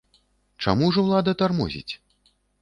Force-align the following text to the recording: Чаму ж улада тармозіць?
Чаму 0.65 0.87
ж 0.95 1.03
улада 1.09 1.35
тармозіць? 1.43 1.93